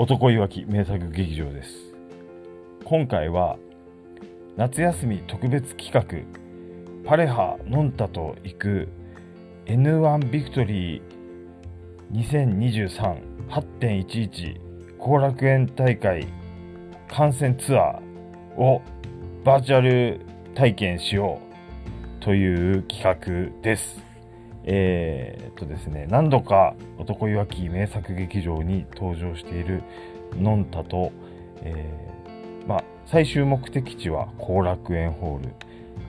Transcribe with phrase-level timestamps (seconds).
[0.00, 1.92] 男いわき名作劇場です
[2.86, 3.58] 今回は
[4.56, 6.02] 夏休み特別企画
[7.06, 8.88] パレハノンタと行く
[9.66, 11.02] N1 ビクトリー
[13.50, 16.26] 2023-8.11後楽園大会
[17.06, 18.80] 観戦ツアーを
[19.44, 20.22] バーチャル
[20.54, 21.42] 体験しよ
[22.18, 24.09] うという企画です。
[24.64, 29.82] えーっとですね、何度か男いわき名作劇場に登場している
[30.34, 31.12] のんたと、
[31.62, 35.54] えーまあ、最終目的地は後楽園ホール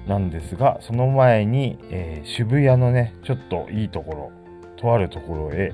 [0.07, 4.31] なんですが、その前に、えー渋谷のね、ちょっといいところ、
[4.75, 5.73] とあるところへ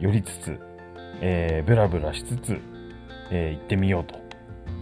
[0.00, 0.58] 寄りつつ、
[1.20, 2.58] えーブラブラしつつ、
[3.30, 4.20] えー行ってみようと。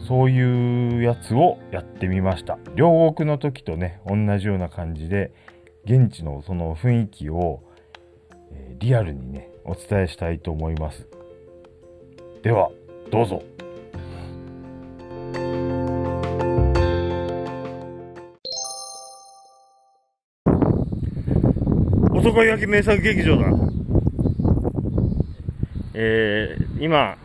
[0.06, 2.58] そういうやつをやってみました。
[2.74, 5.32] 両国の時とね、同じような感じで、
[5.84, 7.62] 現地のその雰囲気を、
[8.52, 11.06] えーリアルにね、お伝えしたいと思います。
[12.42, 12.70] では、
[13.10, 13.42] どうぞ。
[22.14, 23.46] 男焼き名作劇場だ。
[25.94, 27.18] えー、今、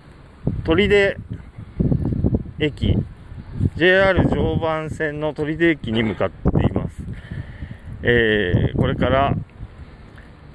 [0.65, 1.17] 取手
[2.59, 2.97] 駅、
[3.77, 6.44] JR 常磐線の取手駅に向かって。
[8.07, 9.35] えー、これから、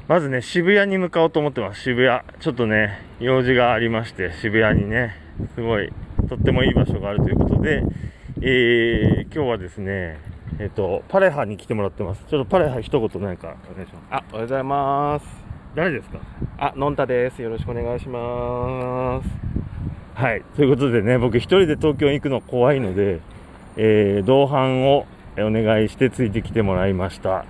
[0.06, 1.82] まずね、渋谷に向かおうと思ってます。
[1.82, 2.20] 渋谷。
[2.38, 5.16] ちょっとね、用事がありまして、渋谷にね、
[5.56, 5.92] すごい、
[6.28, 7.82] とってもいい場所があるということで、
[8.40, 10.20] えー、今日はですね、
[10.60, 12.24] えっ、と、パレハに来てもらってます。
[12.30, 14.06] ちょっとパレハ一言何かお願いします。
[14.10, 15.26] あ、おはようございます。
[15.74, 16.20] 誰ですか？
[16.56, 17.42] あ、のんたです。
[17.42, 19.28] よろしくお願いします。
[20.14, 20.42] はい。
[20.54, 23.18] ということでね、僕一人で東京に行くの怖いので、
[23.76, 27.44] えー、同伴をえーお願いしてついてきてもらいました。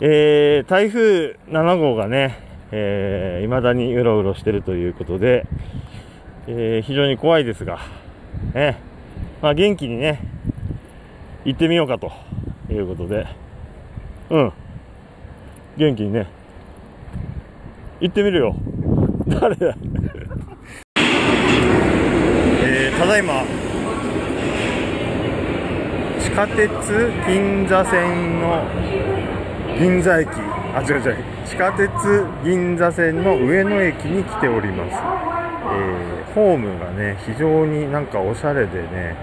[0.00, 2.38] えー、台風7号がね、
[2.72, 5.46] えー、未だにうろうろしてるということで、
[6.46, 7.78] えー、非常に怖いですが、
[8.54, 8.78] ね、
[9.40, 10.20] まあ元気にね、
[11.44, 12.12] 行ってみようかと
[12.70, 13.26] いうことで、
[14.30, 14.52] うん。
[15.76, 16.26] 元気にね、
[18.00, 18.56] 行ってみるよ。
[19.26, 19.76] 誰だ？
[22.66, 23.42] えーただいま
[26.34, 26.66] 下鉄
[27.28, 28.64] 銀座線の
[29.78, 30.28] 銀座駅。
[30.74, 31.16] あ違う違う。
[31.46, 31.88] 地下鉄
[32.42, 39.14] 銀座線の上野駅に来ております、えーホームがね非常になんかおしゃれでね、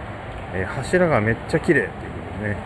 [0.54, 2.58] えー柱がめっちゃ綺麗っていうね、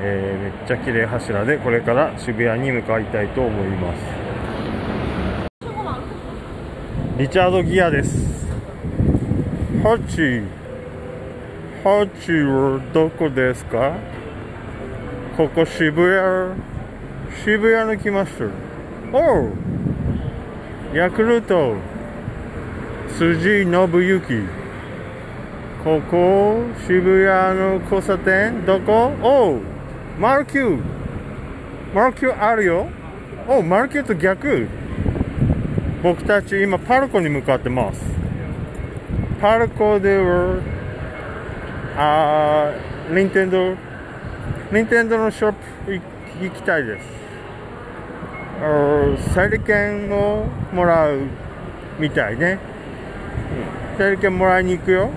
[0.00, 4.00] えーめっちゃ綺麗柱でこれから渋谷に向かいたいと思います。
[7.16, 8.46] リチャード・ギアです。
[9.82, 10.59] ハチ。
[11.82, 13.96] ハチはどこですか？
[15.34, 16.62] ここ渋谷
[17.42, 18.44] 渋谷に来ました。
[19.16, 19.52] おう
[20.92, 21.76] ヤクルト
[23.16, 24.42] 辻信之
[25.82, 29.14] ここ渋谷の交差点どこ？
[29.22, 29.60] おう
[30.18, 30.82] マルキュー。
[31.94, 32.88] マルキューあるよ。
[33.48, 34.68] おうマルキューと逆。
[36.02, 38.02] 僕たち今パルコに向かってます。
[39.40, 40.60] パルコでは
[41.96, 43.76] あーニンテンドー
[44.72, 45.52] ニンテンドーのショッ
[45.84, 46.02] プ行
[46.42, 47.06] 行きたいです。
[48.60, 51.20] あー整理券をもらう
[51.98, 52.58] みたいね。
[53.94, 55.10] うん整理券もらいに行くよ。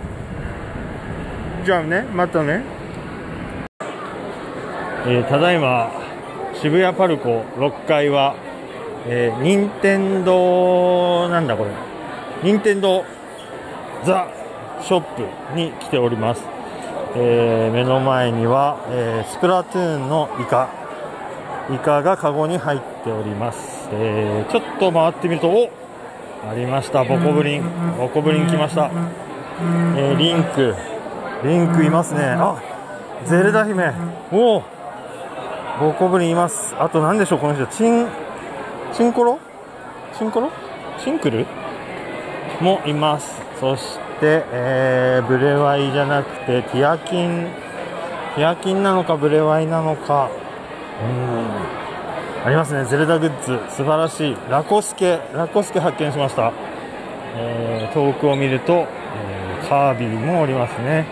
[1.66, 2.64] じゃあねまたね。
[5.06, 5.92] えーただいま
[6.54, 8.36] 渋谷パルコ6階は
[9.06, 11.72] えー、任天堂なんだこれ。
[12.42, 13.04] 任天堂
[14.06, 14.28] ザ
[14.82, 15.24] ショップ
[15.56, 16.42] に来ております、
[17.16, 20.70] えー目の前には、えースプラトゥーンのイカ。
[21.72, 25.70] イカがカゴに入っております、えーちょっと回ってみるとお
[26.50, 27.04] ありました。
[27.04, 27.64] ボコブリン。
[27.98, 28.90] ボコブリン来ました、
[29.96, 30.76] えーリンク。
[31.44, 32.24] リンクいますね。
[32.26, 32.62] あ
[33.26, 33.92] ゼルダ姫。
[34.32, 34.64] おお。
[35.80, 36.76] ボコブリンいます。
[36.80, 37.66] あと何でしょうこの人。
[37.68, 38.08] チン
[38.94, 39.40] チンコロ？
[40.18, 40.50] チンコロ？
[41.04, 41.46] チンクル？
[42.60, 43.42] もいます。
[43.60, 47.48] そして、えーブレワイじゃなくて、ティアキン、
[48.36, 50.30] ティアキンなのかブレワイなのか、
[51.02, 52.86] うん、ありますね。
[52.86, 54.38] ゼルダグッズ、素晴らしい。
[54.50, 56.52] ラコスケ、ラコスケ発見しました。
[57.36, 61.06] えー遠くを見ると、えーカービィもおりますね。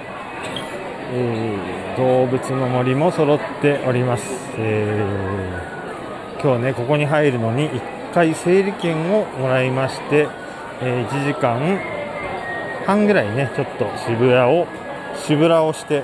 [1.13, 4.23] えー動物の森も揃っております。
[4.57, 7.81] えー今日ね、ここに入るのに1
[8.13, 10.27] 回整理券をもらいまして、
[10.81, 11.79] え1時間
[12.85, 14.67] 半ぐらいね、ちょっと渋谷を、
[15.15, 16.03] 渋谷をして、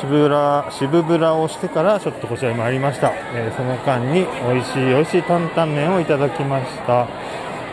[0.00, 3.12] 渋ら、渋ブラをしてからちょっとこちらに参りました。
[3.34, 7.06] えーその間に美味しい美味しい担々麺をいただきました。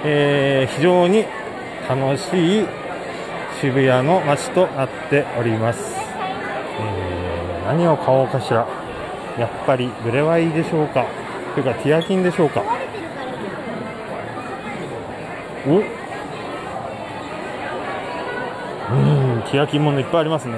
[0.04, 1.26] えー非常に
[1.88, 2.68] 楽しい
[3.62, 5.96] 渋谷の街となっております、
[6.80, 8.68] えー何を買おうかしら。
[9.38, 11.06] やっぱりブレワイでしょうか。
[11.56, 12.62] というかティアキンでしょうか。
[15.68, 15.99] お？
[19.50, 20.54] うんティアキものいっぱいありますね。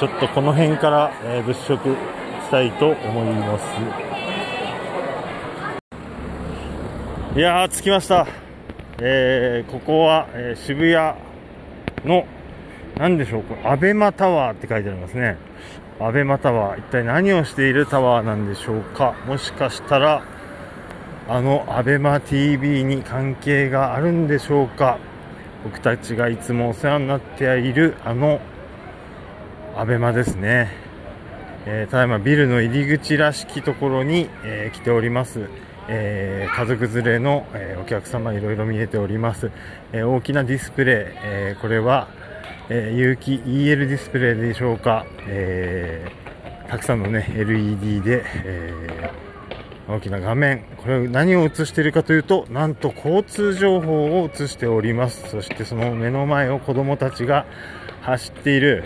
[0.00, 1.96] ちょっとこの辺から、えー物色
[2.44, 3.64] したいと思います。
[7.38, 8.26] いやー着きました。
[8.98, 11.16] えーここは、えー渋谷
[12.04, 12.26] の
[12.98, 15.36] 何でしょうこれアベマタワーって書いてありますね。
[16.00, 16.80] アベマタワー。
[16.80, 19.14] 一体何をしているタワーなんでしょうか。
[19.26, 20.22] もしかしたら
[21.28, 24.98] あのアベマ t v に関係があるんでしょうか。
[25.66, 28.40] 僕たちがいつもお世話になっているあの
[29.76, 30.70] アベマですね、
[31.66, 35.48] えーただいまビルの入り口らしきところに、えー来ております、
[35.88, 39.50] えー家族連れの、えーお客様いろいろ見えております、
[39.92, 42.06] えー大きなディスプレイ、えーこれは、
[42.68, 49.25] えー有機 EL ディスプレイでしょうか、えーたくさんのね LED で、えー
[49.88, 55.30] 大きな画面、これ何を映しているかというと、なんと交通情報を映しております。
[55.30, 57.46] そしてその目の前を子供たちが
[58.00, 58.84] 走っている。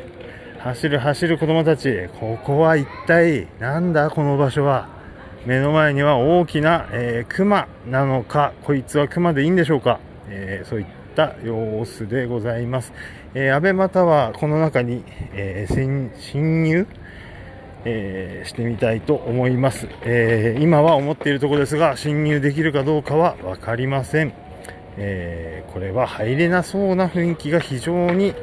[0.59, 2.09] 走る走る子供たち。
[2.21, 4.11] ここは一体なんだ？
[4.11, 4.89] この場所は。
[5.47, 10.01] 目の前には大きな、えー、熊なのか、こいつは熊でいいんでしょうか？
[10.29, 10.87] えーそういっ
[11.17, 12.93] た様子でございます。
[13.33, 15.03] えー、安倍またはこの中に、
[15.33, 16.87] えー侵侵入？
[17.85, 24.33] えーしてみたいと思います、えー今は思っているところですが侵入できるかどうかは分かりません、
[24.97, 28.35] えーこれは入れなそうな雰囲気が非常に、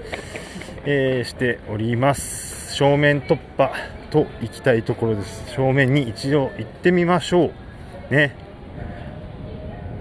[0.86, 2.74] えーしております。
[2.74, 3.72] 正面突破
[4.12, 5.52] と行きたいところです。
[5.52, 7.52] 正面に一度行ってみましょ
[8.10, 8.14] う。
[8.14, 8.34] ね。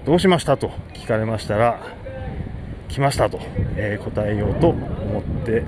[0.04, 1.80] どうしましたと聞かれましたら
[2.88, 3.40] 来ましたと、
[3.76, 5.64] えー答えようと思って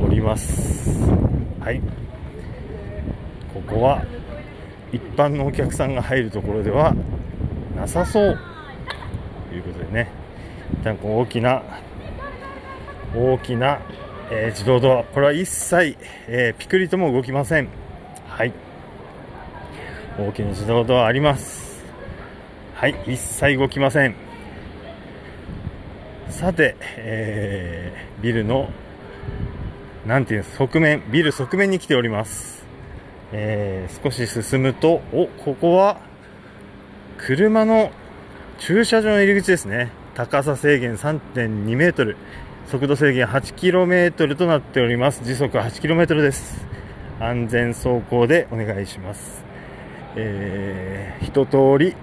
[0.00, 1.02] おります。
[1.60, 1.82] はい。
[3.66, 4.04] ここは
[4.92, 6.94] 一般のお客さんが入るところでは
[7.76, 8.38] なさそう。
[9.48, 10.10] ということでね。
[10.80, 11.62] 一旦こう大きな
[13.16, 13.80] 大きな、
[14.30, 15.04] えー自動ドア。
[15.04, 15.96] これは一切、
[16.28, 17.68] えーピクリとも動きません。
[18.28, 18.52] はい。
[20.18, 21.84] 大きな自動ドアあります。
[22.74, 22.94] はい。
[23.06, 24.14] 一切動きません。
[26.28, 28.68] さて、えービルの
[30.06, 32.66] なんていうんです側面ビル側面に来ております。
[33.32, 35.98] えー少し進むと、お、ここは、
[37.18, 37.90] 車の
[38.58, 39.90] 駐車場の入り口ですね。
[40.14, 42.16] 高さ制限3.2メートル、
[42.66, 45.24] 速度制限8キロメートルとなっております。
[45.24, 46.66] 時速8キロメートルです。
[47.20, 49.44] 安全走行でお願いします。
[50.16, 51.94] えー、一通り、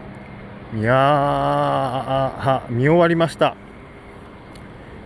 [0.74, 3.56] 見やは見終わりました。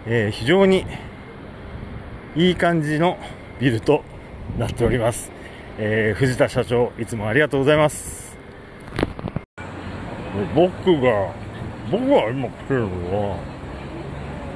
[0.05, 0.85] えー非常に
[2.35, 3.17] いい感じの
[3.59, 4.03] ビルと
[4.57, 5.38] なっております。
[5.81, 8.37] えー藤田社長、いつもありがとうございます。
[10.53, 10.67] 僕
[10.99, 11.33] が、
[11.89, 13.37] 僕が今来てるのは、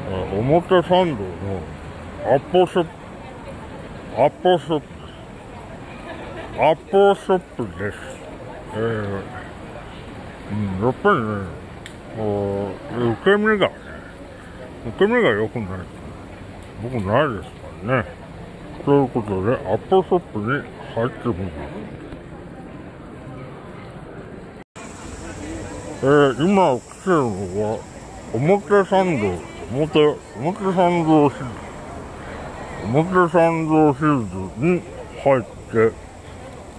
[0.10, 1.24] え表参道
[2.28, 4.86] のアポショップ、アポショップ、
[6.62, 7.98] アポショップです。
[8.76, 11.46] えー、やっぱりね、
[12.18, 13.76] こう受け身がね、
[14.98, 15.68] 受け身が良くない、
[16.84, 18.06] 僕ないですからね。
[18.84, 21.94] ということで、アポショップに入ってみます。
[26.04, 27.24] えー、今来てるの
[27.64, 27.80] は、
[28.34, 29.40] 表参道、
[29.74, 31.52] 表、表参道ヒルズ、
[32.84, 34.82] 表参道ヒルズに
[35.24, 35.92] 入って、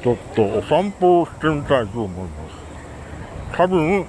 [0.02, 3.56] ちょっとお散歩をしてみたいと思います。
[3.56, 4.06] 多分、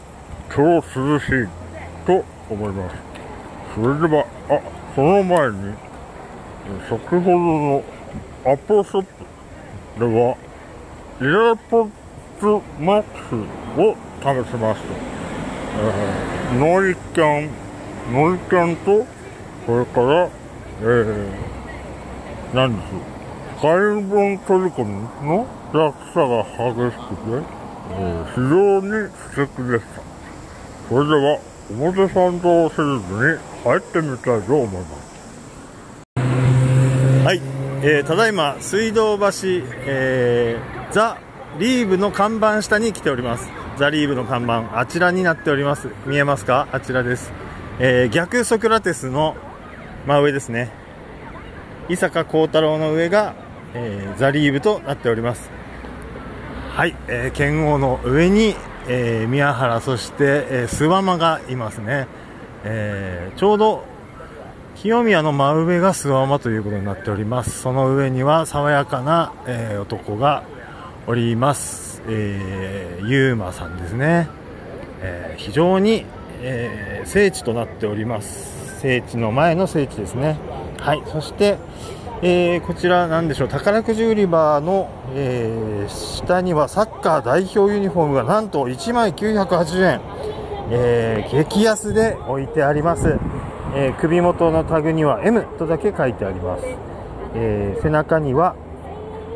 [0.56, 1.48] 今日涼しい
[2.06, 2.96] と思います。
[3.74, 4.62] それでは、あ、
[4.94, 5.74] その前に、
[6.88, 7.84] 先ほどの
[8.46, 9.25] アポショップ
[9.98, 10.36] では、
[11.22, 11.90] AirPods
[12.80, 13.06] Max
[13.78, 14.88] を試しました。
[15.78, 17.50] えーノイキャン、
[18.14, 19.06] ノイキャンと、
[19.66, 20.30] それから、
[20.82, 22.92] えー、何です
[23.62, 24.92] 海分取り込み
[25.26, 27.46] の落差が激しくて、
[27.92, 30.02] えー非常に素敵でした。
[30.90, 31.40] それでは、
[31.72, 35.05] 表参道シリーズに入ってみたいと思います。
[37.88, 39.26] えーただいま水道橋、
[39.86, 41.20] えーザ・
[41.60, 43.48] リーブの看板下に来ております。
[43.78, 45.90] ザ・リーブの看板あちらになっております。
[46.08, 46.68] 見えますか？
[46.72, 47.32] あちらです、
[47.78, 49.36] えー逆ソクラテスの
[50.08, 50.72] 真上ですね。
[51.88, 53.36] 伊坂幸太郎の上が、
[53.76, 55.52] えーザ・リーブとなっております。
[56.72, 58.56] はい、えー剣王の上に、
[58.88, 62.08] えー宮原そして、えー、諏訪間がいますね。
[62.64, 63.84] えーちょうど
[64.76, 67.62] 清宮の真上が諏訪山ということになっております。
[67.62, 70.44] その上には爽やかな、えー男が
[71.08, 74.28] おります、えー、ゆうまさんですね、
[75.02, 76.06] えー非常に、
[76.42, 78.80] えー聖地となっております。
[78.82, 80.38] 聖地の前の聖地ですね。
[80.80, 81.02] はい。
[81.08, 81.58] そして、
[82.22, 83.48] えーこちらなんでしょう。
[83.48, 90.02] 宝くじ売り場の、えー下にはサッカー代表ユニフォームがなんと1枚980円。
[90.72, 93.18] えー激安で置いてあります、
[93.76, 96.64] えー首元のタグには M とだけ書いてあります、
[97.36, 98.56] えー背中には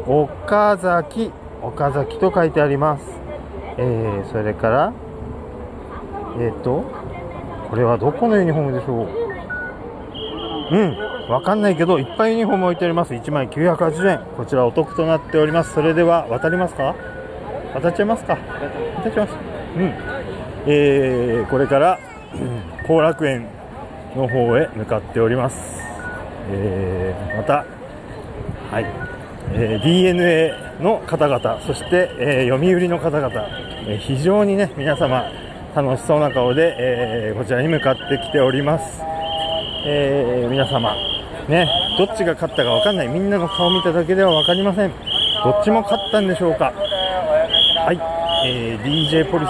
[0.07, 1.31] 岡崎
[1.61, 3.05] 岡崎と書いてあります、
[3.77, 4.93] えーそれから
[6.39, 6.83] えっ、と
[7.69, 10.75] これはどこのユニフォームでしょう？
[10.75, 13.13] うんわかんないけどいっぱいユニフォーム置いてあります。
[13.13, 15.73] 1枚980円こちらお得となっております。
[15.73, 16.95] それでは渡りますか？
[17.75, 18.35] 渡っちゃいますか？
[19.03, 19.37] 渡っちゃいます。
[19.75, 19.93] うん。
[20.65, 21.99] えーこれから
[22.33, 22.37] う
[22.83, 23.47] ん後楽園
[24.15, 25.57] の方へ向かっております、
[26.51, 27.65] えーまた、
[28.71, 28.85] はい。
[29.53, 33.47] えー DNA の方々そして、えー読売の方々、
[33.87, 35.23] え非常にね皆様
[35.75, 39.01] 楽しそうな顔で、えーこちらに向かってきております、
[39.85, 40.95] えー皆様
[41.47, 43.07] ねどっちが勝ったか分かんない。
[43.07, 44.91] みんなの顔を見ただけでは分かりません。
[45.43, 46.71] どっちも勝ったんでしょうか。
[47.85, 47.99] はい、
[48.47, 49.49] えー DJ ポリス。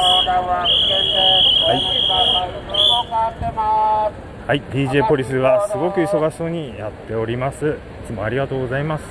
[4.49, 7.69] はい、DJ ポリスはすごく忙しそうにやっております。
[7.69, 9.03] いつもありがとうございます。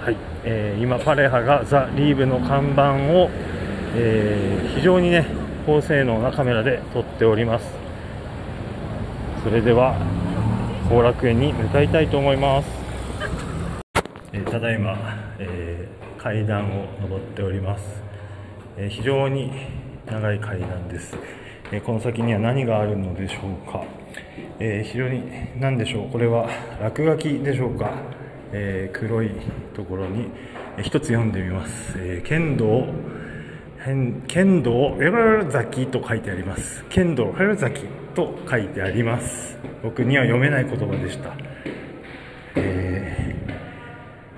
[0.00, 3.30] はい、えー今パレハがザ・リーブの看板を、
[3.96, 5.26] えー非常にね
[5.66, 7.66] 高性能なカメラで撮っております。
[9.42, 9.96] それでは
[10.88, 12.68] 後楽園に向かいたいと思います。
[14.32, 14.96] えーただいま、
[15.40, 18.04] えー階段を上っております、
[18.76, 19.50] えー非常に
[20.06, 21.16] 長い階段です、
[21.72, 23.84] えこの先には何があるのでしょうか、
[24.58, 25.22] え非常に
[25.58, 26.10] 何でしょう。
[26.10, 26.48] これは
[26.80, 27.92] 落書きでしょうか、
[28.52, 29.30] え黒い
[29.74, 30.28] ところに、
[30.76, 32.86] えー一つ読んでみます、えー剣道
[33.84, 36.84] 剣剣道ウェブ崎と書いてあります。
[36.90, 39.58] 剣道ウェブ崎と書いてあります。
[39.82, 41.34] 僕には読めない言葉でした。
[42.56, 43.40] えー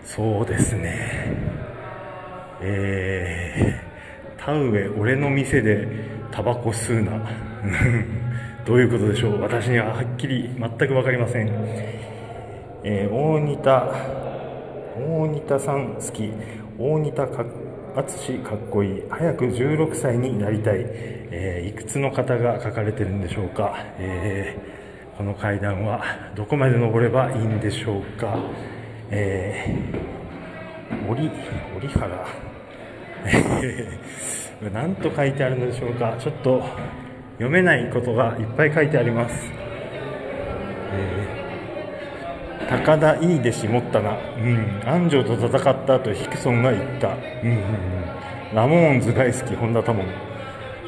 [0.05, 1.35] そうですね。
[2.61, 5.89] えー、田植え俺の店で
[6.33, 7.13] タバコ吸うな。
[8.67, 9.41] どういうことでしょう？
[9.43, 11.51] 私にははっきり全く分かりません、
[12.85, 13.95] えー大仁田。
[14.97, 16.33] 大仁田さん好き。
[16.79, 17.45] 大仁田か
[17.97, 19.03] 淳かっこいい。
[19.11, 20.77] 早く16歳になりたい、
[21.31, 24.83] えーいくつの方が書かれてるんでしょうか、えー
[25.19, 26.03] この階段は
[26.35, 28.35] どこまで登ればいいんでしょうか、
[29.11, 31.31] えー、折
[31.77, 32.27] 折原。
[34.71, 36.17] 何と書いてあるのでしょうか？
[36.19, 36.63] ちょっと
[37.35, 39.35] 読めないことがいっぱい書いてあります、
[40.93, 41.43] えー
[42.69, 47.59] 高田いい弟子持ったな、うん、安城と戦った後ヒクソンが言った、うんうんう
[48.53, 50.07] ん、ラモーンズ大好き本田多門。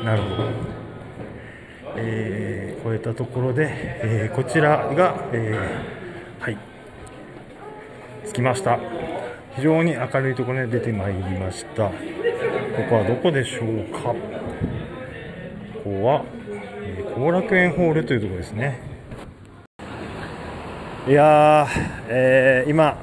[0.02, 0.50] なるほど。
[1.96, 6.58] えー、超えたところで、えーこちらが、えーはい。
[8.28, 8.78] 着きました。
[9.56, 11.90] 非常に明るいところに出てまいりました。
[12.76, 14.12] ここはどこでしょうか？
[14.12, 14.16] こ
[15.84, 16.24] こは
[16.86, 18.80] えー後、楽園ホールというところですね。
[21.06, 21.68] いやー、
[22.08, 22.96] えー今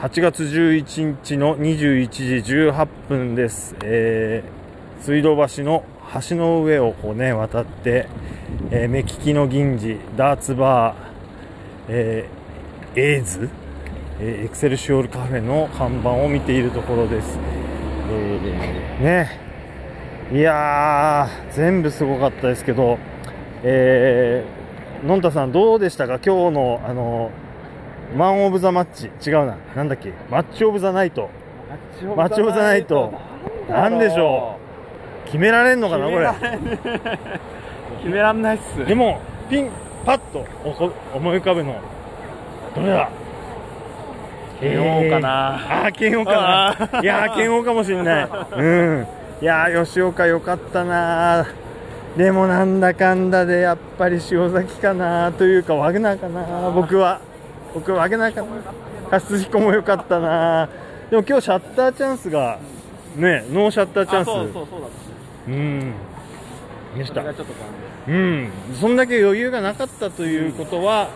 [0.00, 2.08] 8月11日の21
[2.42, 5.84] 時18分です、えー水道橋の
[6.28, 8.08] 橋の上をこう、ね、渡って、
[8.70, 10.96] えー目利きの銀次ダーツバー、
[11.88, 13.48] えーエイズ、
[14.20, 17.38] えーエクセルシオールカフェの看板を見ているところです、
[18.10, 19.30] えーね。
[20.32, 22.98] いやー全部すごかったですけど、
[23.62, 26.18] えー、のんたさんどうでしたか？
[26.18, 27.30] 今日のあの
[28.16, 28.86] マン・オブ・ザ・マッ
[29.20, 29.30] チ？
[29.30, 29.56] 違うな。
[29.76, 30.12] なんだっけ？
[30.30, 31.30] マッチ・オブ・ザ・ナイト。
[32.16, 33.12] マッチ・オブ・ザ・ナイト。
[33.68, 34.58] なんでしょ
[35.24, 35.26] う？
[35.26, 36.28] 決められんのかなこれ？
[37.98, 38.42] 決めらん。
[38.42, 38.84] ないっす。
[38.84, 39.70] でもピン
[40.04, 40.44] パッと
[41.14, 41.80] 思い浮かぶの。
[42.74, 43.10] どれだ？
[44.60, 45.28] 慶応かな。
[45.54, 48.28] ああー慶応かないやー慶応かもしれない。
[48.56, 49.06] うん。
[49.40, 51.46] いやー吉岡よかったな
[52.16, 57.20] でもなんだかんだでやっぱり塩崎かなというかワグナーかな僕は。
[57.74, 58.48] 僕はワグナーかな。
[59.10, 60.68] 加須彦もよかったな
[61.10, 62.58] でも今日シャッターチャンスが
[63.16, 64.26] ねノーシャッターチャンス。
[64.26, 64.86] そうそうそうだ
[65.48, 65.94] うん。
[66.96, 67.22] でした。
[68.08, 68.48] うん、
[68.80, 71.10] そんだけ余裕がなかったということは、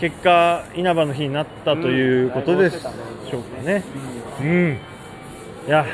[0.00, 3.84] 結果、稲葉の日になったということでしょうかね。
[4.40, 4.78] うん、
[5.66, 5.84] いや、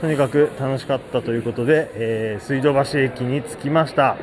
[0.00, 4.16] とにかく楽しかったということで、えー水道橋駅に着きました。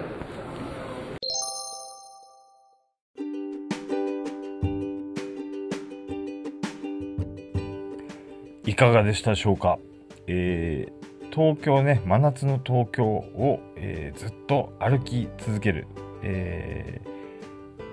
[8.65, 9.79] いかがでしたでしょうか、
[10.27, 15.87] えー東京ね、真夏の東京を、えーずっと歩き続ける、
[16.23, 17.16] えー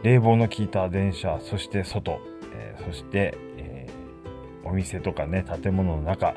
[0.05, 2.21] 冷房の効いた電車、そして外、
[2.55, 6.35] えーそして、えーお店とかね、建物の中、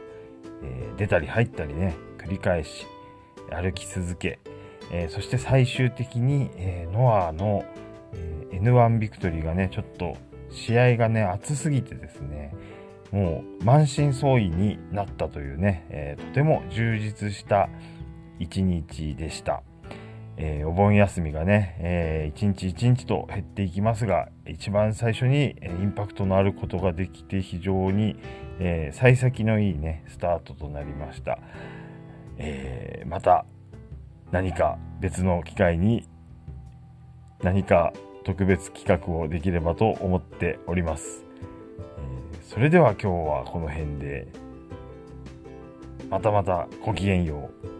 [0.64, 2.88] えー出たり入ったりね、繰り返し
[3.52, 4.40] 歩き続け、
[4.90, 7.66] えそして最終的に、えノアの、
[8.14, 10.16] え N1 ビクトリーがね、ちょっと
[10.50, 12.54] 試合がね、熱すぎてですね、
[13.12, 17.68] もう満身創痍になったというね、えとても充実した
[18.40, 19.62] 一日でした。
[20.40, 28.16] えーお盆休みがね、えー一日一日と減っていきますが、一番最初にえインパクトのあることができて非常に、
[28.60, 31.40] えー幸先のいいね、スタートとなりました。
[32.38, 33.46] えーまた
[34.32, 36.08] 何か別の機会に
[37.42, 41.24] 何か特別企画をできればと思っております。
[42.34, 44.28] えそれでは今日はこの辺で、
[46.10, 47.77] またまたごきげんよう。